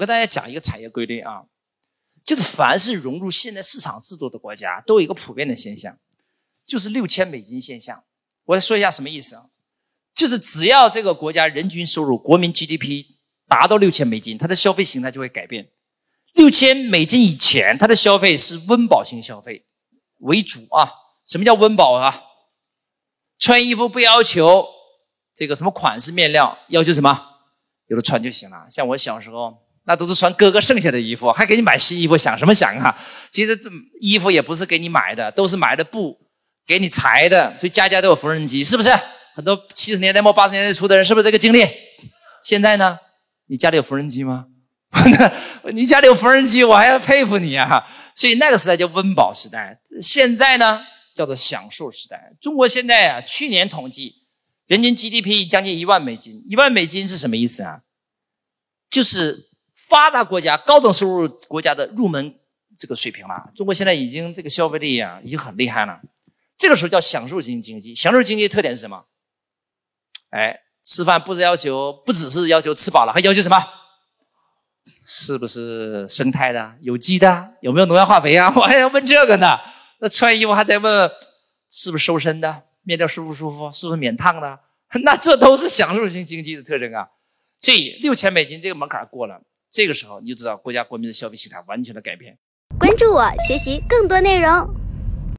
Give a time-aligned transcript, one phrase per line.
[0.00, 1.42] 我跟大家讲一个产业规律啊，
[2.24, 5.98] 就是凡是融入现代市场制度的国家，都有一个普遍的现象，
[6.64, 8.02] 就是六千美金现象。
[8.46, 9.50] 我再说一下什么意思啊？
[10.14, 15.68] 就是只要这个国家人均收入、国民 GDP 达到六千美金，它的消费形态就会改变。
[16.32, 19.66] 六千美金以前，它的消费是温饱型消费
[20.20, 20.90] 为主啊。
[21.26, 22.22] 什么叫温饱啊？
[23.38, 24.66] 穿衣服不要求
[25.34, 27.42] 这个什么款式、面料，要求什么？
[27.88, 28.64] 有的穿就行了。
[28.70, 29.58] 像我小时候，
[29.90, 32.96] 那都是穿哥哥剩下的衣服，还给你买新衣服，想什么想啊？
[33.28, 33.68] 其实这
[34.00, 36.16] 衣服也不是给你买的，都是买的布
[36.64, 38.90] 给你裁的，所以家家都有缝纫机，是不是？
[39.34, 41.66] 很多七十年代末八十年代初的人是不是这个经历？
[42.40, 42.98] 现在呢？
[43.48, 44.46] 你家里有缝纫机吗？
[45.74, 47.84] 你家里有缝纫机，我还要佩服你啊！
[48.14, 50.80] 所以那个时代叫温饱时代，现在呢
[51.16, 52.32] 叫做享受时代。
[52.40, 54.14] 中国现在啊，去年统计
[54.68, 57.80] 人均 GDP 将近一万美金，一万美金是什么意思啊？
[58.88, 59.49] 就是
[59.90, 62.34] 发达国家高等收入国家的入门
[62.78, 63.50] 这个水平了。
[63.56, 66.00] 中国现在已经这个消费力啊，已经很厉害了。
[66.56, 67.92] 这个时候叫享受型经济。
[67.92, 69.04] 享受经济特点是什么？
[70.30, 73.56] 哎，吃饭不是要求，不只是要求吃饱了，还要求什么？
[75.04, 77.54] 是不是生态的、有机的？
[77.60, 78.52] 有没有农药化肥啊？
[78.56, 79.58] 我还要问这个呢。
[79.98, 81.10] 那穿衣服还得问
[81.68, 84.60] 是不是瘦身的，面料舒不舒服，是不是免烫的？
[85.02, 87.08] 那这都是享受型经济的特征啊。
[87.60, 92.36] 所以六千美金这个门槛过了，这个时候你就知道国家国民的消费形态完全的改变。
[92.78, 94.79] 关注我，学习更多内容。